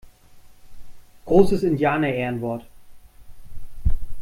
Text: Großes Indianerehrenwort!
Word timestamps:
Großes 1.25 1.61
Indianerehrenwort! 1.61 2.65